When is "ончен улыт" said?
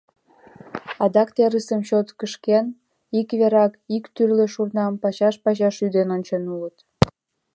6.15-6.75